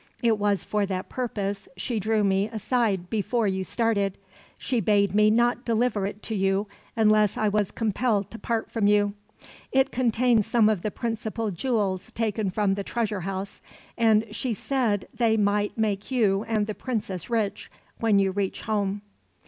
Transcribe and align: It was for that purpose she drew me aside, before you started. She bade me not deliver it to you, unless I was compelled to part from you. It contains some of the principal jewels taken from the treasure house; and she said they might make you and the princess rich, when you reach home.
It 0.23 0.39
was 0.39 0.63
for 0.63 0.87
that 0.87 1.09
purpose 1.09 1.67
she 1.77 1.99
drew 1.99 2.23
me 2.23 2.47
aside, 2.51 3.07
before 3.11 3.47
you 3.47 3.63
started. 3.63 4.17
She 4.57 4.79
bade 4.79 5.13
me 5.13 5.29
not 5.29 5.63
deliver 5.63 6.07
it 6.07 6.23
to 6.23 6.33
you, 6.33 6.65
unless 6.95 7.37
I 7.37 7.49
was 7.49 7.69
compelled 7.69 8.31
to 8.31 8.39
part 8.39 8.71
from 8.71 8.87
you. 8.87 9.13
It 9.71 9.91
contains 9.91 10.47
some 10.47 10.69
of 10.69 10.81
the 10.81 10.89
principal 10.89 11.51
jewels 11.51 12.11
taken 12.13 12.49
from 12.49 12.73
the 12.73 12.83
treasure 12.83 13.21
house; 13.21 13.61
and 13.95 14.25
she 14.31 14.55
said 14.55 15.07
they 15.13 15.37
might 15.37 15.77
make 15.77 16.09
you 16.09 16.45
and 16.45 16.65
the 16.65 16.73
princess 16.73 17.29
rich, 17.29 17.69
when 17.99 18.17
you 18.17 18.31
reach 18.31 18.61
home. 18.61 19.03